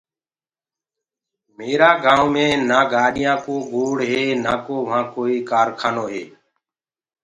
[1.55, 6.23] ميرآ گآئونٚ مي نآ گاڏيآنٚ ڪو شور هي نآڪو وهآن ڪوئي ڪارکانو هي